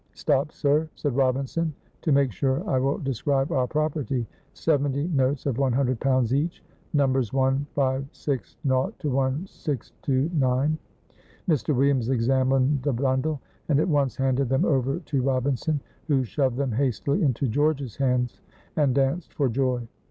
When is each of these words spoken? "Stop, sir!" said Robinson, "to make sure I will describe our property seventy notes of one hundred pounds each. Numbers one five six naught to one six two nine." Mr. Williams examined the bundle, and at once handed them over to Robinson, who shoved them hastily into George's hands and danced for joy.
"Stop, 0.15 0.51
sir!" 0.51 0.89
said 0.95 1.15
Robinson, 1.15 1.75
"to 2.01 2.11
make 2.11 2.31
sure 2.31 2.67
I 2.67 2.79
will 2.79 2.97
describe 2.97 3.51
our 3.51 3.67
property 3.67 4.25
seventy 4.55 5.07
notes 5.09 5.45
of 5.45 5.59
one 5.59 5.73
hundred 5.73 5.99
pounds 5.99 6.33
each. 6.33 6.63
Numbers 6.91 7.31
one 7.31 7.67
five 7.75 8.03
six 8.11 8.57
naught 8.63 8.97
to 8.97 9.11
one 9.11 9.45
six 9.45 9.91
two 10.01 10.31
nine." 10.33 10.79
Mr. 11.47 11.75
Williams 11.75 12.09
examined 12.09 12.81
the 12.81 12.93
bundle, 12.93 13.41
and 13.69 13.79
at 13.79 13.87
once 13.89 14.15
handed 14.15 14.49
them 14.49 14.65
over 14.65 14.97
to 15.01 15.21
Robinson, 15.21 15.79
who 16.07 16.23
shoved 16.23 16.57
them 16.57 16.71
hastily 16.71 17.21
into 17.21 17.47
George's 17.47 17.97
hands 17.97 18.41
and 18.75 18.95
danced 18.95 19.31
for 19.35 19.49
joy. 19.49 19.87